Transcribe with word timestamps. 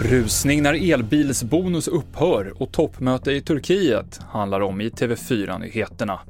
Rusning 0.00 0.62
när 0.62 0.92
elbilsbonus 0.92 1.88
upphör 1.88 2.62
och 2.62 2.72
toppmöte 2.72 3.32
i 3.32 3.40
Turkiet 3.40 4.20
handlar 4.28 4.60
om 4.60 4.80
i 4.80 4.88
TV4-nyheterna. 4.88 6.20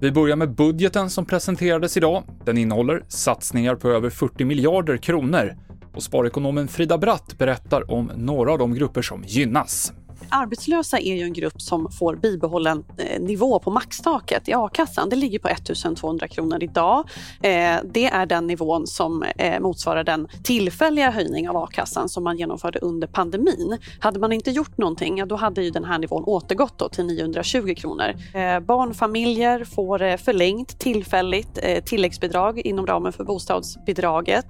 Vi 0.00 0.10
börjar 0.10 0.36
med 0.36 0.54
budgeten 0.54 1.10
som 1.10 1.26
presenterades 1.26 1.96
idag. 1.96 2.24
Den 2.44 2.58
innehåller 2.58 3.02
satsningar 3.08 3.74
på 3.74 3.88
över 3.88 4.10
40 4.10 4.44
miljarder 4.44 4.96
kronor 4.96 5.56
och 5.94 6.02
sparekonomen 6.02 6.68
Frida 6.68 6.98
Bratt 6.98 7.38
berättar 7.38 7.90
om 7.90 8.10
några 8.16 8.52
av 8.52 8.58
de 8.58 8.74
grupper 8.74 9.02
som 9.02 9.22
gynnas. 9.26 9.92
Arbetslösa 10.34 10.98
är 10.98 11.14
ju 11.14 11.22
en 11.22 11.32
grupp 11.32 11.62
som 11.62 11.90
får 11.92 12.16
bibehållen 12.16 12.84
eh, 12.98 13.20
nivå 13.20 13.58
på 13.58 13.70
maxtaket 13.70 14.48
i 14.48 14.52
a-kassan. 14.54 15.08
Det 15.08 15.16
ligger 15.16 15.38
på 15.38 15.48
1 15.48 15.70
200 15.96 16.28
kronor 16.28 16.62
idag. 16.62 17.08
Eh, 17.42 17.76
det 17.84 18.06
är 18.06 18.26
den 18.26 18.46
nivån 18.46 18.86
som 18.86 19.22
eh, 19.22 19.60
motsvarar 19.60 20.04
den 20.04 20.28
tillfälliga 20.42 21.10
höjning 21.10 21.48
av 21.48 21.56
a-kassan 21.56 22.08
som 22.08 22.24
man 22.24 22.36
genomförde 22.36 22.78
under 22.78 23.06
pandemin. 23.06 23.78
Hade 24.00 24.18
man 24.18 24.32
inte 24.32 24.50
gjort 24.50 24.78
någonting, 24.78 25.28
då 25.28 25.36
hade 25.36 25.62
ju 25.62 25.70
den 25.70 25.84
här 25.84 25.98
nivån 25.98 26.24
återgått 26.24 26.92
till 26.92 27.06
920 27.06 27.74
kronor. 27.74 28.14
Barnfamiljer 28.60 29.64
får 29.64 30.16
förlängt 30.16 30.78
tillfälligt 30.78 31.58
tilläggsbidrag 31.84 32.58
inom 32.58 32.86
ramen 32.86 33.12
för 33.12 33.24
bostadsbidraget. 33.24 34.46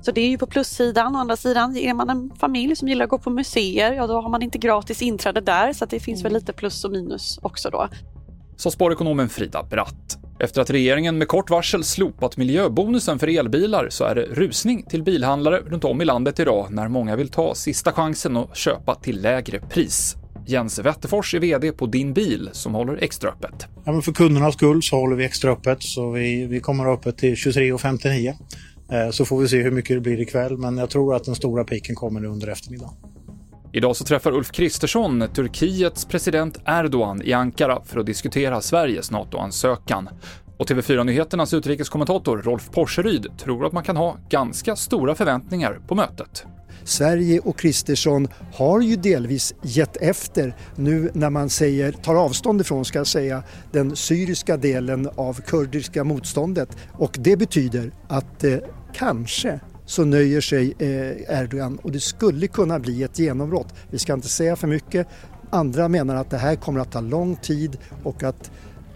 Så 0.00 0.10
det 0.10 0.20
är 0.20 0.28
ju 0.28 0.38
på 0.38 0.46
plussidan. 0.46 1.16
Å 1.16 1.18
andra 1.18 1.36
sidan, 1.36 1.76
är 1.76 1.94
man 1.94 2.10
en 2.10 2.30
familj 2.40 2.76
som 2.76 2.88
gillar 2.88 3.04
att 3.04 3.10
gå 3.10 3.18
på 3.18 3.30
museer, 3.30 3.92
ja 3.92 4.06
då 4.06 4.20
har 4.20 4.28
man 4.28 4.42
inte 4.42 4.58
gratis 4.58 5.02
inträde 5.14 5.40
där, 5.40 5.72
så 5.72 5.86
det 5.86 6.00
finns 6.00 6.20
väl 6.20 6.32
mm. 6.32 6.40
lite 6.40 6.52
plus 6.52 6.84
och 6.84 6.90
minus 6.90 7.38
också 7.42 7.70
då. 7.70 7.88
Sa 8.56 8.70
sparekonomen 8.70 9.28
Frida 9.28 9.62
Bratt. 9.62 10.18
Efter 10.38 10.62
att 10.62 10.70
regeringen 10.70 11.18
med 11.18 11.28
kort 11.28 11.50
varsel 11.50 11.84
slopat 11.84 12.36
miljöbonusen 12.36 13.18
för 13.18 13.38
elbilar 13.38 13.88
så 13.90 14.04
är 14.04 14.14
det 14.14 14.22
rusning 14.22 14.82
till 14.82 15.02
bilhandlare 15.02 15.60
runt 15.66 15.84
om 15.84 16.02
i 16.02 16.04
landet 16.04 16.40
idag 16.40 16.66
när 16.70 16.88
många 16.88 17.16
vill 17.16 17.28
ta 17.28 17.54
sista 17.54 17.92
chansen 17.92 18.36
och 18.36 18.56
köpa 18.56 18.94
till 18.94 19.22
lägre 19.22 19.60
pris. 19.60 20.16
Jens 20.46 20.78
Wetterfors 20.78 21.34
är 21.34 21.40
VD 21.40 21.72
på 21.72 21.86
Din 21.86 22.12
Bil 22.12 22.48
som 22.52 22.74
håller 22.74 22.96
extra 22.96 23.30
öppet. 23.30 23.66
Ja, 23.84 23.92
men 23.92 24.02
för 24.02 24.12
kundernas 24.12 24.54
skull 24.54 24.82
så 24.82 24.96
håller 24.96 25.16
vi 25.16 25.24
extra 25.24 25.52
öppet 25.52 25.82
så 25.82 26.10
vi, 26.10 26.46
vi 26.46 26.60
kommer 26.60 26.92
öppet 26.92 27.18
till 27.18 27.34
23.59. 27.34 28.34
Eh, 28.90 29.10
så 29.10 29.24
får 29.24 29.40
vi 29.40 29.48
se 29.48 29.62
hur 29.62 29.70
mycket 29.70 29.96
det 29.96 30.00
blir 30.00 30.20
ikväll 30.20 30.56
men 30.56 30.78
jag 30.78 30.90
tror 30.90 31.14
att 31.14 31.24
den 31.24 31.34
stora 31.34 31.64
piken 31.64 31.94
kommer 31.94 32.24
under 32.24 32.48
eftermiddagen. 32.48 32.94
Idag 33.76 33.96
så 33.96 34.04
träffar 34.04 34.32
Ulf 34.32 34.50
Kristersson 34.52 35.28
Turkiets 35.34 36.04
president 36.04 36.58
Erdogan 36.66 37.22
i 37.22 37.32
Ankara 37.32 37.82
för 37.84 38.00
att 38.00 38.06
diskutera 38.06 38.60
Sveriges 38.60 39.10
NATO-ansökan. 39.10 40.08
Och 40.56 40.70
TV4-nyheternas 40.70 41.54
utrikeskommentator 41.54 42.42
Rolf 42.42 42.70
Porseryd 42.70 43.38
tror 43.38 43.66
att 43.66 43.72
man 43.72 43.84
kan 43.84 43.96
ha 43.96 44.16
ganska 44.28 44.76
stora 44.76 45.14
förväntningar 45.14 45.80
på 45.88 45.94
mötet. 45.94 46.46
Sverige 46.84 47.40
och 47.40 47.58
Kristersson 47.58 48.28
har 48.54 48.80
ju 48.80 48.96
delvis 48.96 49.54
gett 49.62 49.96
efter 49.96 50.56
nu 50.76 51.10
när 51.14 51.30
man 51.30 51.50
säger, 51.50 51.92
tar 51.92 52.14
avstånd 52.14 52.60
ifrån 52.60 52.84
ska 52.84 52.98
jag 52.98 53.06
säga, 53.06 53.42
den 53.72 53.96
syriska 53.96 54.56
delen 54.56 55.08
av 55.16 55.40
kurdiska 55.40 56.04
motståndet 56.04 56.76
och 56.92 57.16
det 57.20 57.36
betyder 57.36 57.92
att 58.08 58.44
eh, 58.44 58.56
kanske 58.92 59.60
så 59.86 60.04
nöjer 60.04 60.40
sig 60.40 60.74
eh, 60.78 61.40
Erdogan 61.40 61.78
och 61.78 61.92
det 61.92 62.00
skulle 62.00 62.46
kunna 62.46 62.78
bli 62.78 63.02
ett 63.02 63.18
genombrott. 63.18 63.74
Vi 63.90 63.98
ska 63.98 64.12
inte 64.12 64.28
säga 64.28 64.56
för 64.56 64.66
mycket. 64.66 65.08
Andra 65.50 65.88
menar 65.88 66.16
att 66.16 66.30
det 66.30 66.38
här 66.38 66.56
kommer 66.56 66.80
att 66.80 66.92
ta 66.92 67.00
lång 67.00 67.36
tid 67.36 67.78
och 68.02 68.22
att 68.22 68.50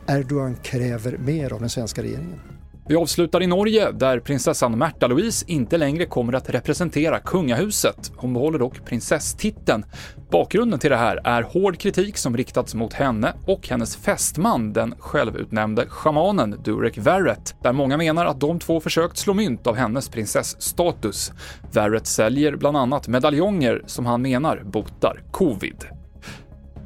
Erdogan 0.06 0.56
kräver 0.62 1.18
mer 1.18 1.52
av 1.52 1.60
den 1.60 1.70
svenska 1.70 2.02
regeringen. 2.02 2.40
Vi 2.88 2.96
avslutar 2.96 3.42
i 3.42 3.46
Norge, 3.46 3.92
där 3.92 4.20
prinsessan 4.20 4.78
Märta 4.78 5.06
Louise 5.06 5.44
inte 5.48 5.76
längre 5.76 6.06
kommer 6.06 6.32
att 6.32 6.50
representera 6.50 7.20
kungahuset. 7.20 8.12
Hon 8.16 8.34
behåller 8.34 8.58
dock 8.58 8.84
prinsesstiteln. 8.84 9.84
Bakgrunden 10.30 10.78
till 10.78 10.90
det 10.90 10.96
här 10.96 11.20
är 11.24 11.42
hård 11.42 11.78
kritik 11.78 12.16
som 12.16 12.36
riktats 12.36 12.74
mot 12.74 12.92
henne 12.92 13.34
och 13.46 13.68
hennes 13.68 13.96
fästman, 13.96 14.72
den 14.72 14.94
självutnämnde 14.98 15.86
shamanen 15.88 16.60
Durek 16.64 16.98
Verrett, 16.98 17.54
där 17.62 17.72
många 17.72 17.96
menar 17.96 18.26
att 18.26 18.40
de 18.40 18.58
två 18.58 18.80
försökt 18.80 19.16
slå 19.16 19.34
mynt 19.34 19.66
av 19.66 19.76
hennes 19.76 20.08
prinsessstatus. 20.08 21.32
Verrett 21.72 22.06
säljer 22.06 22.56
bland 22.56 22.76
annat 22.76 23.08
medaljonger 23.08 23.82
som 23.86 24.06
han 24.06 24.22
menar 24.22 24.62
botar 24.64 25.22
covid. 25.30 25.84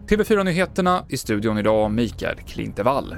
TV4-nyheterna 0.09 1.05
i 1.09 1.17
studion 1.17 1.59
idag, 1.59 1.91
Mikael 1.91 2.37
Klintevall. 2.37 3.17